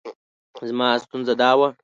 زما 0.69 0.87
ستونزه 1.03 1.33
دا 1.41 1.51
وه. 1.59 1.67